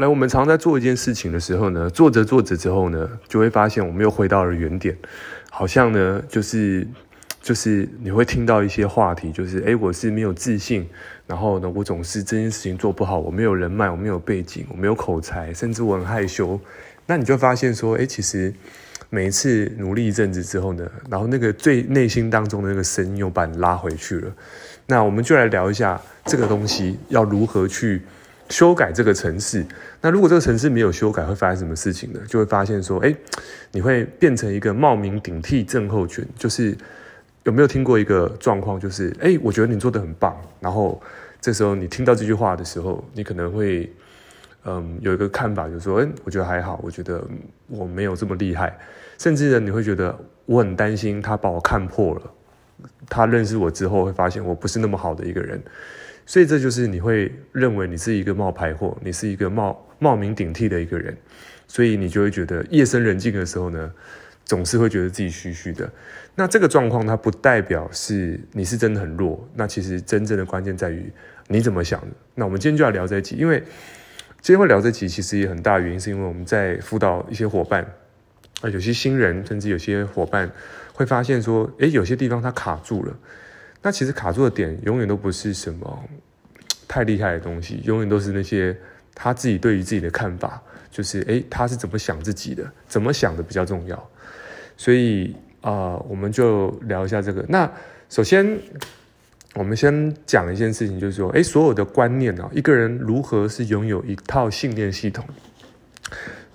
[0.00, 4.96] 来，我们常在做一件事情的时候呢，做着做着之后呢，就会发现我们又回到了原点，
[5.50, 6.88] 好像呢，就是
[7.42, 10.88] 就是你会听到一些话题，就是诶，我是没有自信，
[11.26, 16.58] 然后呢，我总是这件事情做不好，我没有人脉，我没有背景，我没有口才，甚至我很害羞。
[17.04, 18.54] 那你就发现说，诶，其实
[19.10, 24.32] 每一次努力一阵子之后呢，然后那个最内心当中的那个声音又把你拉回去了。
[24.86, 28.00] 那我们就来聊一下这个东西要如何去。
[28.50, 29.64] 修改这个城市，
[30.00, 32.20] 那如果这个城市没有修改，会发生什么事情呢？
[32.26, 33.14] 就会发现说，哎，
[33.70, 36.26] 你会变成一个冒名顶替症候群。
[36.36, 36.76] 就是
[37.44, 38.78] 有没有听过一个状况？
[38.78, 41.00] 就是，哎，我觉得你做得很棒，然后
[41.40, 43.88] 这时候你听到这句话的时候，你可能会，
[44.64, 47.24] 嗯，有一个看法，就是说，哎，我觉得还好，我觉得
[47.68, 48.76] 我没有这么厉害，
[49.16, 52.22] 甚至呢，你会觉得我很担心他把我看破了，
[53.08, 55.62] 他认识我之后会发现我不是那么好的一个人。
[56.30, 61.16] 所以这就是你会认为你是一个冒牌货，你是一个冒冒名顶替的一个人，
[61.66, 63.92] 所以你就会觉得夜深人静的时候呢，
[64.44, 65.90] 总是会觉得自己虚虚的。
[66.36, 71.12] 那这个状况它不代表是你是真的很弱，那其实真正的关键在于
[71.48, 72.00] 你怎么想。
[72.36, 73.58] 那我们今天就要聊这一集，因为
[74.40, 77.84] 今天会聊这集，其实也很大原因是因为我们在辅导一些伙伴
[78.60, 80.48] 啊，有些新人，甚至有些伙伴
[80.94, 83.18] 会发现说，诶，有些地方它卡住了。
[83.82, 86.04] 那其实卡住的点永远都不是什么
[86.90, 88.76] 太厉害的东西，永远都是那些
[89.14, 90.60] 他自己对于自己的看法，
[90.90, 94.10] 就是诶，他是怎么想自己的，怎么想的比较重要。
[94.76, 97.44] 所以啊、我们就聊一下这个。
[97.48, 97.70] 那
[98.08, 98.58] 首先，
[99.54, 105.24] 我们先讲一件事情，就是说，诶，所有的观念啊，一个人如何是拥有一套信念系统？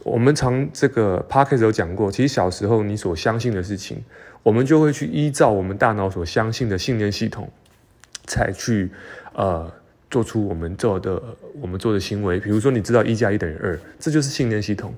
[0.03, 4.03] 我们常这个 Podcast 有讲过，其实小时候你所相信的事情。
[4.44, 7.49] 我们就会去依照我们大脑所相信的信念系统，
[8.27, 8.92] 才去
[9.33, 9.73] 呃
[10.09, 11.22] 做出我们做的
[11.59, 12.39] 我们做的行为。
[12.39, 14.94] 比如说，你知道一加一等于二，这就是信念系统。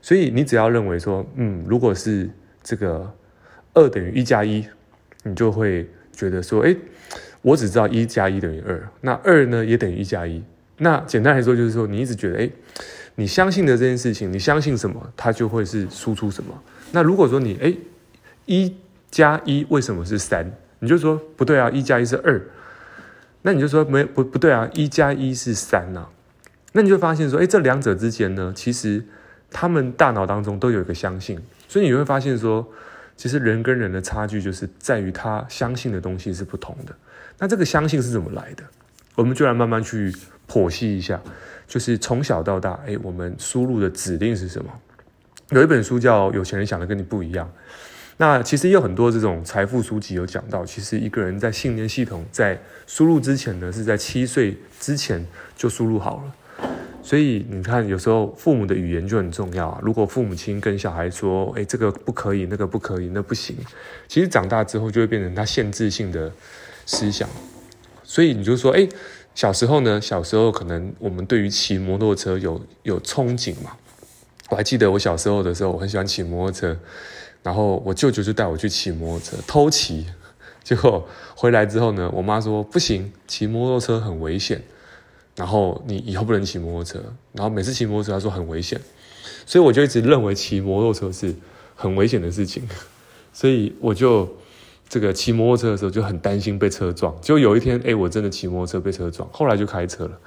[0.00, 2.28] 所以你只要认为说，嗯，如果是
[2.62, 3.10] 这个
[3.72, 4.66] 二等于一加一，
[5.22, 6.76] 你就会觉得说，诶，
[7.40, 10.42] 我只知道一加一等于二，那二呢也等于一加一。
[10.78, 12.52] 那简单来说就是说，你一直觉得，诶，
[13.14, 16.62] 你相信的这件事情，你相信什么，它就会是输出什么。
[16.92, 17.78] 那如果说你，诶，
[18.46, 18.76] 一
[19.10, 20.50] 加一为什么是三？
[20.80, 22.40] 你就说不对啊，一加一是二。
[23.46, 26.06] 那你就说没不不对啊，一加一是三呐。
[26.72, 29.04] 那你就发现说，哎，这两者之间呢，其实
[29.50, 31.38] 他们大脑当中都有一个相信，
[31.68, 32.66] 所以你会发现说，
[33.18, 36.94] 其实人跟人的差距就是在于他相信的东西是不同的。
[37.38, 38.64] 那这个相信是怎么来的？
[39.14, 40.10] 我们就来慢慢去
[40.48, 41.20] 剖析一下，
[41.68, 44.72] 就是从小到大，哎，我们输入的指令是什么？
[45.50, 47.46] 有一本书叫《有钱人想的跟你不一样》。
[48.16, 55.26] 那其实也有很多这种财富书籍有讲到，其实一个人在信念系统在输入之前呢，是在七岁之前
[55.56, 56.66] 就输入好了。
[57.02, 59.78] 所以你看，有时候父母的语言就很重要啊。
[59.82, 63.54] 如果父母亲跟小孩说：“哎，这个不可以，那个不可以，那不行。”
[64.08, 66.32] 其实长大之后就会变成他限制性的
[66.86, 67.28] 思想。
[68.04, 68.88] 所以你就说：“哎，
[69.34, 73.72] 小时候呢，小时候可能我们对于骑摩托车有有憧憬嘛。”
[74.48, 76.78] 我还记得我小时候的时候，我很喜欢骑摩托车。
[77.44, 80.06] 然后我舅舅就带我去骑摩托车，偷骑，
[80.64, 81.06] 结果
[81.36, 84.62] 回来之后呢，我妈说不行，骑摩托车很危险，
[85.36, 86.98] 然后你以后不能骑摩托车。
[87.32, 88.80] 然后每次骑摩托车，她说很危险，
[89.44, 91.34] 所以我就一直认为骑摩托车是
[91.76, 92.66] 很危险的事情，
[93.34, 94.26] 所以我就
[94.88, 97.14] 这个骑摩托车的时候就很担心被车撞。
[97.20, 100.18] 就有一天，哎，我真的骑摩托车被车撞，后来就开车了。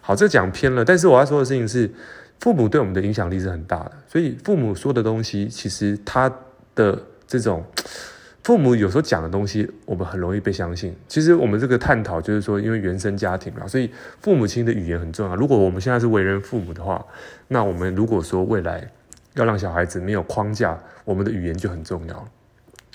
[0.00, 1.94] 好，这讲偏了，但是我要说的事情是，
[2.40, 6.28] 父母对我们的影响力是很大的，所以父母说的东西，其实他。
[6.76, 7.64] 的这种
[8.44, 10.94] 父母有时候讲的东西，我们很容易被相信。
[11.08, 15.34] 其实我们这个探讨就是说，因为原生家庭嘛，所以父母亲的语言很重要。
[15.34, 17.04] 如果我们现在是为人父母的话，
[17.48, 18.88] 那我们如果说未来
[19.34, 22.14] 要让小孩子没有框架，我们的语言就很重要。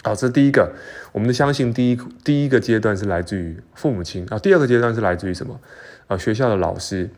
[0.03, 0.73] 好，这是第一个，
[1.11, 5.59] 我们的相信第一第一个阶段是来自于父母亲啊，第二个阶段是来自于什么？
[6.07, 7.09] 啊，学校的老师，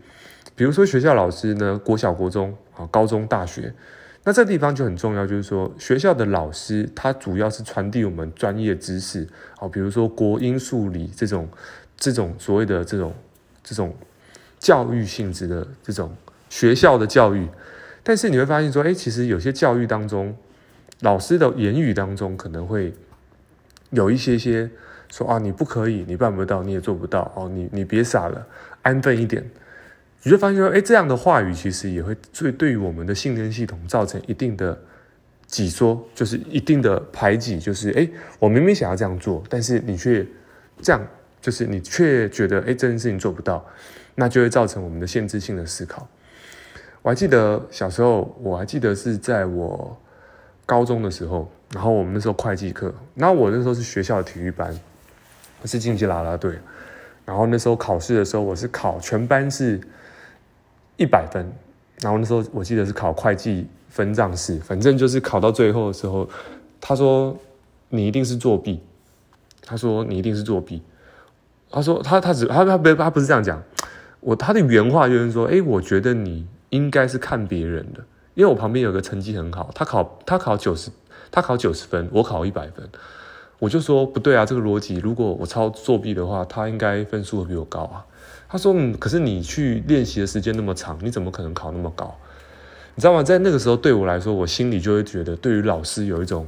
[0.56, 3.72] 比如说学校老师呢，国小、国中啊，高中、大学。
[4.26, 9.28] 那这地方就很重要，就是说学校的老师他主要是传递我们专业知识，
[9.58, 11.50] 好，比如说国英数理这种
[11.98, 13.14] 这种所谓的这种
[13.62, 13.94] 这种
[14.60, 16.16] 教育性质的这种
[16.50, 17.46] 学校的教育，
[18.02, 20.34] 但是你会发现说，哎，其实有些教育当中，
[21.02, 22.94] 老师的言语当中可能会
[23.90, 24.70] 有一些些
[25.10, 28.48] 说啊，你不可以，你办不到，你也做不到，哦，你你别傻了，
[28.84, 29.44] 安分一点。
[30.24, 34.80] 你就发现说，哎，这样的话语其实也会对对于我们的信念系统造成一定的
[35.46, 37.60] 挤缩，就是一定的排挤。
[37.60, 38.08] 就是，哎，
[38.40, 40.26] 我明明想要这样做，但是你却
[40.82, 41.08] 这样，
[41.42, 43.66] 就是你却觉得，哎，这件事情做不到，
[44.16, 46.08] 那就会造成我们的限制性的思考。
[47.02, 49.98] 我还记得小时候，我还记得是在我
[50.66, 54.74] 高中的时候，然后我们那时候会计课，然后我那时候是学校的体育班，
[55.62, 56.58] 我是竞技啦啦队，
[57.26, 59.82] 然后那时候考试的时候，我是考全班是
[60.98, 61.52] 一百分，
[62.02, 66.28] 然后那时候我记得是考会计分账式，反正就是考到最后的时候，
[66.80, 67.36] 他说
[67.90, 68.80] 你一定是作弊，
[69.62, 70.82] 他说你一定是作弊，
[71.70, 73.62] 他说他他只他他不他不是这样讲，
[74.20, 76.46] 我他的原话就是说，哎，我觉得你。
[76.74, 78.04] 应该是看别人的，
[78.34, 80.90] 因为我旁边有个成绩很好，他考他考九十，
[81.30, 82.90] 他考九十分，我考一百分，
[83.60, 88.04] 我就说不对啊，这个逻辑，如果我抄作弊的话，他应该分数会比我高啊。
[88.54, 92.16] 他说嗯，可是你去练习的时间那么长，你怎么可能考那么高？
[92.94, 93.24] 你知道吗？
[93.24, 96.46] 在那个时候对我来说，我心里就会觉得，对于老师有一种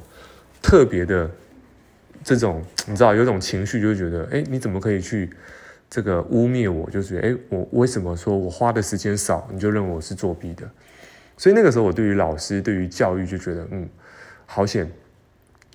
[0.61, 1.27] 特别的
[2.23, 5.31] 这种，你知道，有一种情绪，就觉得，哎，你怎么可以去？
[5.89, 10.69] 这个污蔑我，就是哎，我为什么说我花的时间少，你就认为我是作弊的？
[11.37, 13.89] 所以那个时候，我对于老师、对于教育就觉得，嗯，
[14.45, 14.91] 好险，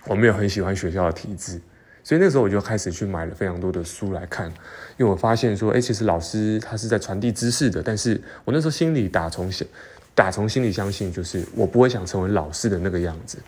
[0.07, 1.61] 我没有很喜欢学校的体制。
[2.03, 4.49] 所以那时候，我就开始去买了非常多的书来看，
[4.97, 9.67] 因为我发现说，哎，其实老师他是在传递知识的，但是我那时候心里打从心
[10.15, 13.39] 打从心里相信，就是我不会想成为老师的那个样子，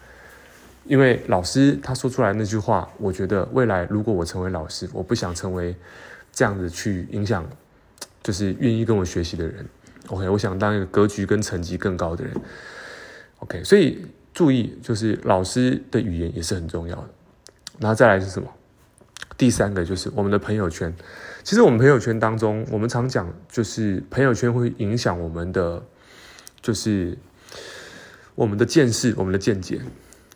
[0.84, 5.74] 因为老师他说出来那句话，我觉得未来如果我成为老师，我不想成为。
[6.34, 7.46] 这样子去影响，
[8.22, 9.62] 就是愿意跟我学习的人。
[10.06, 12.32] OK，我想当一个格局跟层级更高的人。
[13.40, 14.02] OK，所以
[14.32, 17.08] 注意，就是老师的语言也是很重要的。
[17.82, 18.48] 然后再来是什么？
[19.36, 20.94] 第三个就是我们的朋友圈。
[21.42, 25.82] 其实我们朋友圈当中，我们常讲，就是朋友圈会影响我们的，
[26.62, 27.18] 就是
[28.34, 29.80] 我们的见识、我们的见解。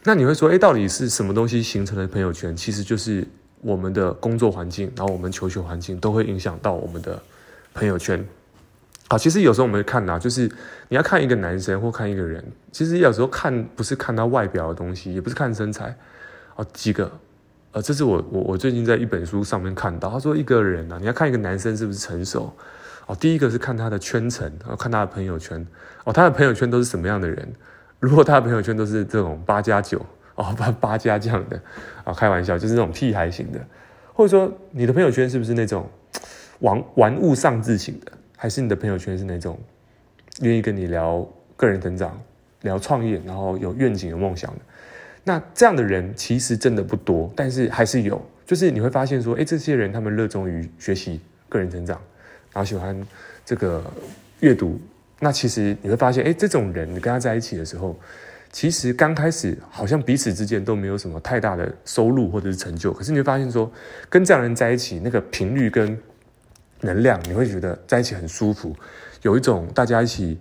[0.02, 2.54] 那你会说，哎，到底是什么东西形成了朋友圈？
[2.56, 3.26] 其实就是。
[3.62, 7.20] 我们的工作环境，然后我们求学环境都会影响到我们的
[7.72, 8.24] 朋友圈。
[9.08, 10.46] 好，其实有时候我们会看呐，就是
[10.88, 15.96] 你要看一个男生或看一个人，其实有时候看不是看他外表的东西，也不是看身材。
[16.54, 17.10] 哦，几个，
[17.76, 22.50] 呃，这是我我我最近在一本书上面看到，他说一个人啊，你要看一个男生是不是成熟，
[23.04, 25.64] 哦，第一个是看他的圈层，然后看他的朋友圈，
[26.04, 27.46] 哦，他的朋友圈都是什么样的人？
[28.00, 30.00] 如果他的朋友圈都是这种八加九。
[30.36, 31.60] 哦，八八加这样的
[32.04, 33.60] 啊，开玩笑，就是那种屁孩型的，
[34.14, 35.86] 或者说你的朋友圈是不是那种
[36.60, 39.58] 玩玩物丧志型的，还是你的朋友圈是那种
[40.40, 41.26] 愿意跟你聊
[41.56, 42.18] 个人成长、
[42.62, 44.60] 聊创业，然后有愿景、有梦想的？
[45.28, 52.00] 那这样的人其实真的不多，但是还是有，就是你会发现说，哎，这些人他们热衷于学习、个人成长，
[52.52, 52.96] 然后喜欢
[53.44, 53.84] 这个
[54.38, 54.80] 阅读，
[55.18, 57.98] 那其实你会发现，哎，这种人你跟他在一起的时候。
[58.52, 63.70] 其实刚开始好像彼此之间都没有什么太大的收入或者是成就，可是你会发现说，
[64.08, 65.98] 跟这样人在一起，那个频率跟
[66.80, 68.74] 能量，你会觉得在一起很舒服，
[69.20, 70.38] 有一种大家一起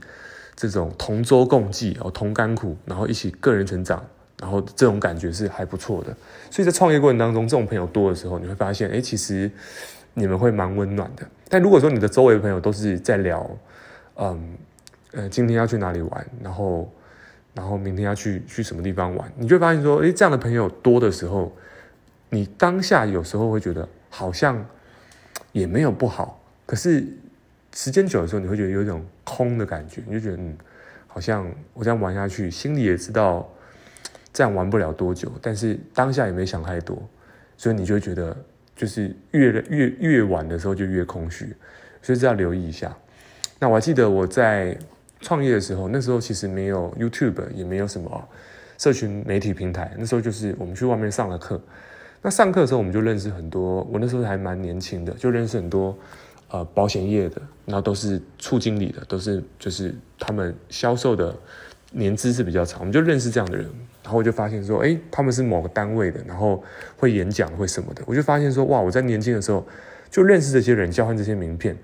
[0.55, 4.05] 这种同舟共济哦，同甘苦，然后一起个人成长，
[4.39, 6.15] 然后这种感觉是还不错的。
[6.49, 9.49] 所以在创业过程当中，这种朋友多的时候，你会发现，哎，其实
[10.13, 11.25] 你们会蛮温暖的。
[11.49, 13.49] 但如果说你的周围的朋友都是在聊，
[14.15, 14.57] 嗯，
[15.11, 16.91] 呃，今天要去哪里玩，然后。
[17.55, 21.49] 然后明天要去去什么地方玩，你就会发现说，诶，这样的朋友多的时候，
[22.27, 24.61] 你当下有时候会觉得好像
[25.53, 27.07] 也没有不好，可是
[27.73, 30.57] 时间久的时候，你会觉得有一种空的感觉，你就觉得嗯，
[31.07, 33.49] 好像我这样玩下去，心里也知道
[34.35, 37.01] 这样玩不了多久，但是当下也没想太多，
[37.57, 38.37] 所以你就觉得
[38.75, 41.55] 就是越越越晚的时候就越空虚，
[42.03, 42.95] 所以这要留意一下。
[43.57, 44.77] 那我还记得我在。
[45.21, 48.29] 创业的时候，那时候其实没有 YouTube，也没有什么
[48.77, 49.91] 社群媒体平台。
[49.97, 51.59] 那时候就是我们去外面上了课。
[52.21, 53.81] 那上课的时候，我们就认识很多。
[53.91, 55.97] 我那时候还蛮年轻的，就认识很多
[56.49, 61.35] 呃保险业的，然后都是处经理的，都是就是他们销售的
[61.91, 62.81] 年资是比较长。
[62.81, 63.67] 我们就认识这样的人，
[64.05, 66.63] 然后我就发现说，哎，他们是某个单位的，然后
[66.95, 68.03] 会演讲会什么的。
[68.05, 69.65] 我就发现说，哇，我在年轻的时候
[70.11, 71.75] 就认识这些人，交换这些名片。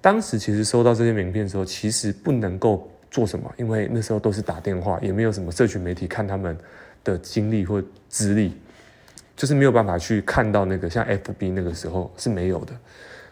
[0.00, 6.56] 当时其实收到这些名片的时候，其实不能够做什么，因为那时候都是打电话，也没有什么社群媒体看他们
[7.04, 8.56] 的经历或资历，
[9.36, 12.72] 就是没有办法去看到那个像 FB 那个时候是没有的。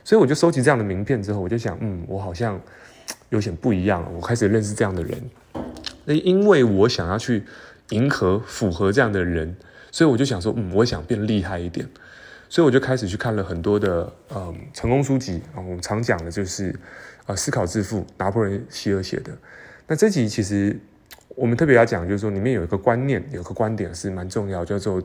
[0.04, 2.60] 所以我就收集这样的名片之后，我就想，嗯，我好像
[3.30, 4.10] 有点不一样了。
[4.14, 5.18] 我开始认识这样的人，
[6.04, 7.42] 那因为我想要去
[7.90, 9.56] 迎合、符合这样的人，
[9.90, 11.88] 所以我就想说，嗯，我想变厉害一点。
[12.48, 16.78] 所以我就开始去看了很多的嗯成功书籍啊，我们常讲的就是
[17.26, 19.32] 呃思考致富，拿破仑希尔写的。
[19.88, 20.78] 那这集其实
[21.34, 25.02] 我们特别要讲，就是说里面有一个观念，有个观点是蛮重要，叫做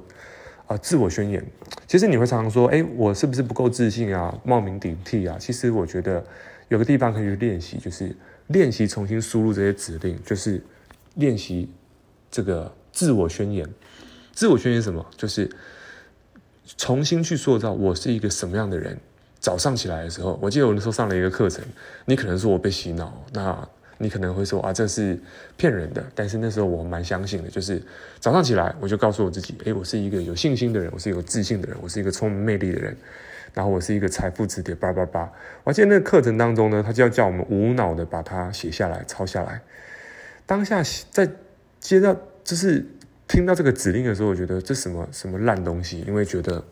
[0.67, 1.43] 啊自我宣言。
[1.87, 5.35] 其实你会常常说，哎，我是不是不够自信啊，冒名顶替啊？
[5.39, 6.23] 其实我觉得
[6.67, 8.15] 有个地方可以去练习，就是
[8.47, 10.61] 练习重新输入这些指令，就是
[11.15, 11.67] 练习
[12.31, 13.67] 这个自我宣言。
[14.33, 15.05] 自我宣言什么？
[15.17, 15.49] 就是
[16.77, 18.97] 重新去塑造我是一个什么样的人。
[19.39, 21.63] 早上起来的时候，我记得我那时候上了一个课程，
[22.05, 23.67] 你可能说我被洗脑，那
[23.97, 25.17] 你可能会说啊，这是
[25.55, 26.05] 骗人的。
[26.13, 27.81] 但是那时候我蛮相信的，就是
[28.19, 32.95] 早上起来我就告诉我自己，诶，我是一个有信心的人，我是一个有自信的人，我是一个充满魅力的人，
[33.53, 35.31] 然后我是一个财富磁铁，叭叭叭。
[35.63, 39.61] 我记得那个课程当中呢，他就要叫我们无脑的把它写下来、抄下来。
[40.45, 41.29] 当下在
[41.79, 42.85] 接到就是
[43.27, 46.63] 听到这个指令的时候，我觉得这什么什么烂东西，因为觉得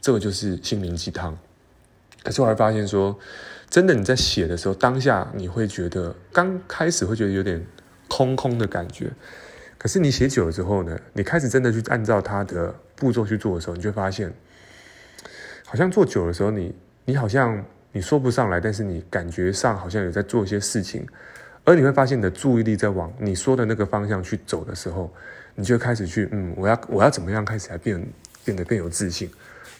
[0.00, 1.36] 这个就是心灵鸡汤。
[2.22, 3.18] 可是我还发现说，
[3.70, 7.64] 真的你在写的时候，当下你会觉得刚开始会觉得有点
[8.08, 9.12] 空空的感觉。
[9.78, 14.32] 可是你写久了之后呢，你开始真的去按照它的步骤去做的时候，你就发现，
[15.64, 21.06] 好像做久的时候，你你好像你说不上来，但是你感觉上好像有在做一些事情，
[21.66, 25.12] 而你会发现你的注意力在往你说的那个方向去走的时候，
[25.56, 28.02] 你就开始去嗯，我要我要怎么样开始来变
[28.44, 29.28] 变得更有自信，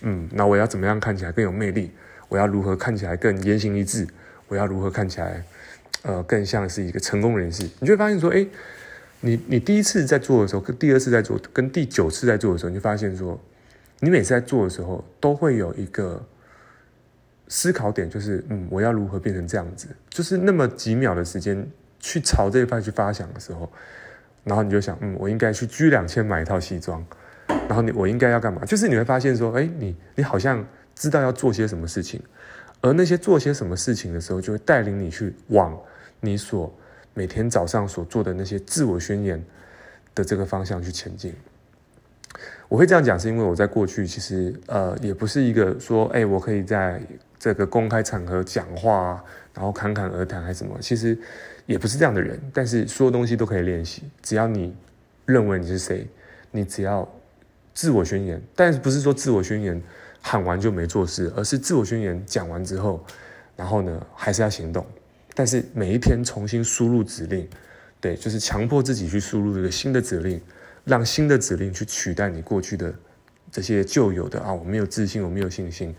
[0.00, 1.92] 嗯，那我要怎么样看起来更有魅力？
[2.28, 4.04] 我要如何看起来更言行一致？
[4.48, 5.44] 我要如何看起来，
[6.02, 7.62] 呃，更像是一个成功人士？
[7.78, 8.44] 你就会发现说，哎，
[9.20, 13.40] 你你第一次在做的时候，跟第二次在做，跟第九次在做的时候，你就发现说，
[14.00, 16.20] 你每次在做的时候，都会有一个
[17.48, 19.88] 思考点，就是，嗯，我要如何变成这样子？
[20.08, 21.66] 就是那么几秒的时间，
[22.00, 23.70] 去朝这一块去发想的时候，
[24.44, 27.04] 然后你就想，嗯，我应该去居两千买一套西装，
[27.46, 28.64] 然后你我应该要干嘛？
[28.64, 30.66] 就是你会发现说，哎，你你好像。
[30.98, 32.18] 知道要做些什么事情，
[32.80, 35.78] 而那些做些什么事情的时候，就会带领你去往
[36.20, 36.74] 你所
[37.12, 39.44] 每天早上所做的那些自我宣言
[40.14, 41.34] 的这个方向去前进。
[42.68, 47.00] 我会这样讲，是因为我在过去其实呃也不是一个说，哎，我可以在
[47.38, 49.22] 这个公开场合讲话，
[49.54, 51.18] 然后侃侃而谈还是什么，其实
[51.66, 52.40] 也不是这样的人。
[52.52, 54.74] 但是所有东西都可以练习，只要你
[55.24, 56.06] 认为你是谁，
[56.50, 57.08] 你只要
[57.74, 59.82] 自我宣言，但是不是说自我宣言。
[60.22, 63.00] 喊完就没做事，而是自我宣言讲完之后，
[63.54, 64.84] 然后呢，还是要行动。
[65.34, 67.48] 但是每一天重新输入指令，
[68.00, 70.40] 对，就是强迫自己去输入一个新的指令，
[70.86, 72.94] 让新的指令去取代你过去的
[73.50, 75.92] 这些旧有的啊，我没有自信，我没有信心。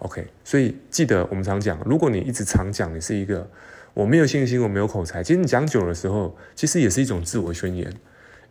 [0.00, 3.48] OK，所以记得我们常讲，如果你一直常讲你是一个
[3.94, 7.92] 我没有信心，我没有口才，其实你讲久的时候，其实也是一种自我宣言，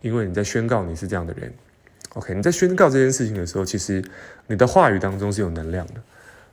[0.00, 1.52] 因为你在宣告你是这样的人。
[2.14, 4.02] OK，你在宣告这件事情的时候，其实
[4.46, 5.94] 你的话语当中是有能量的，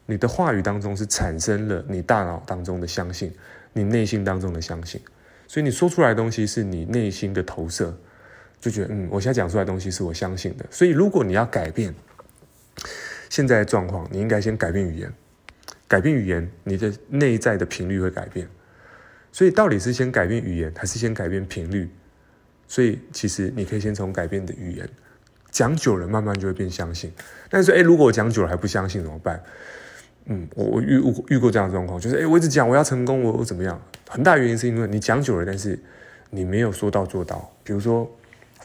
[0.05, 3.34] 你的话语当中是产生了你大脑当中的相信，
[3.72, 5.00] 你内心当中的相信，
[5.48, 7.98] 所以你说出来的东西是你内心的投射，
[8.59, 10.65] 就觉得嗯，我现在讲出来的东西是我相信的。
[10.69, 11.93] 所以如果你要改变
[13.29, 15.13] 现在的状况，你应该先改变语言，
[15.87, 18.47] 改变语言，你的内在的频率会改变。
[19.31, 21.89] 所以到底是先改变语言，还是先改变频率？
[22.67, 24.87] 所以其实你可以先从改变的语言。
[25.51, 27.11] 讲久了，慢慢就会变相信。
[27.49, 29.41] 但是，哎，如果我讲久了还不相信怎么办？
[30.25, 33.81] 嗯，我我遇遇过这样的状况，就是诶，我一直讲我要成功，我我怎么样？
[34.07, 35.79] 很大原因是因为你讲久了，但是
[36.29, 37.51] 你没有说到做到。
[37.63, 38.07] 比如说，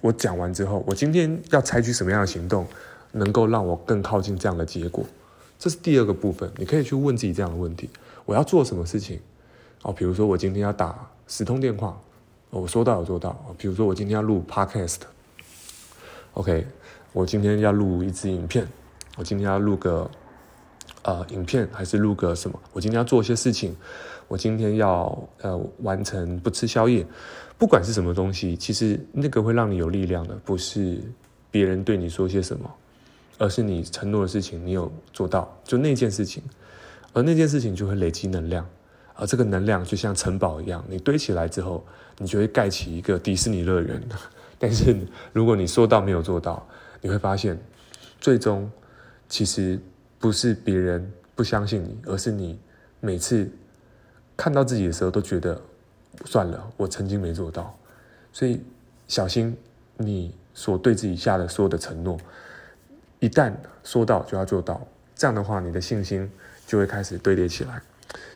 [0.00, 2.66] 我讲完之后，我今天要采取什么样的行动，
[3.12, 5.04] 能够让我更靠近这样的结果？
[5.58, 7.88] 这是第二个部分，你可以去问自己这样的问题：
[8.26, 9.20] 我要做什么事情？
[9.82, 11.98] 哦，比如说我今天要打十通电话，
[12.50, 13.54] 我说到有做到。
[13.56, 14.98] 比如说我今天要录 Podcast。
[16.32, 16.66] OK，
[17.12, 18.66] 我今天要录一支影片，
[19.16, 20.10] 我今天要录个
[21.02, 22.60] 呃影片，还是录个什么？
[22.72, 23.76] 我今天要做一些事情，
[24.28, 27.06] 我今天要呃完成不吃宵夜，
[27.58, 30.98] 不管是什么东西，其实那个会让你有力量的，不是
[31.50, 32.68] 别人对你说些什么，
[33.38, 36.42] 而是你承诺的事情，你有做到，就那件事情，
[37.12, 38.66] 而那件事情就会累积能量，
[39.14, 41.84] 而这个能量就像城堡一样，你堆起来之后，
[42.18, 44.02] 你就会盖起一个迪士尼乐园。
[44.58, 44.96] 但是，
[45.32, 46.66] 如果你说到没有做到，
[47.02, 47.58] 你会发现，
[48.20, 48.70] 最终
[49.28, 49.78] 其实
[50.18, 52.58] 不是别人不相信你，而是你
[53.00, 53.50] 每次
[54.36, 55.60] 看到自己的时候都觉得
[56.24, 57.76] 算了，我曾经没做到。
[58.32, 58.60] 所以，
[59.06, 59.56] 小心
[59.96, 62.18] 你所对自己下的所有的承诺，
[63.20, 66.30] 一旦说到就要做到，这样的话，你的信心
[66.66, 67.80] 就会开始堆叠起来。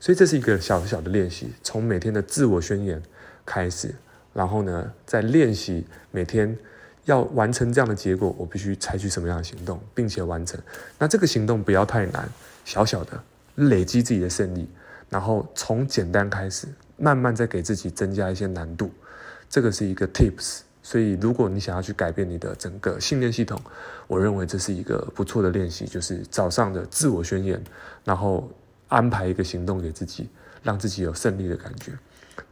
[0.00, 3.02] 所以，这是一个小小的练习，从每天的自我宣言
[3.44, 3.94] 开始。
[4.34, 6.56] 然后呢，在练习每天
[7.06, 10.60] 要完成这样的结果，我必须采取什么样的行动，并且完成。
[10.98, 12.28] 那这个行动不要太难，
[12.64, 13.20] 小小的
[13.56, 14.68] 累积自己的胜利，
[15.08, 18.90] 然后从简单开始，慢慢再给自己增加一些难度。
[19.48, 20.60] 这个是一个 tips。
[20.80, 23.60] 所以，如果你想要去改变你的整个信念系统，
[24.06, 27.62] 我认为这是一个不错的练习，就是早上的自我宣言，
[28.04, 28.50] 然后
[28.86, 30.30] 安排一个行动给自己，
[30.62, 31.92] 让自己有胜利的感觉。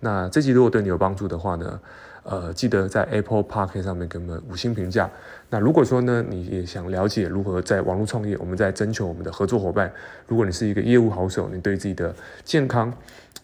[0.00, 1.80] 那这集如果对你有帮助的话呢，
[2.28, 5.08] 呃，记得在 Apple Podcast 上面给我们五星评价。
[5.48, 9.92] 那如果说呢，你也想了解如何在网络创业，我们在征求我们的合作伙伴。
[10.26, 12.12] 如果你是一个业务好手，你对自己的
[12.44, 12.92] 健康，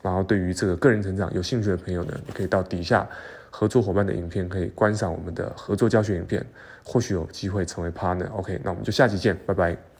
[0.03, 3.09] 然后对于这个个人成长有兴趣的朋友呢，你可以到底下
[3.51, 6.45] 合作伙伴的影片，可以观赏我们的合作教学影片，
[6.83, 8.29] 或许有机会成为 partner。
[8.33, 9.92] OK，那我们就下期见，拜拜。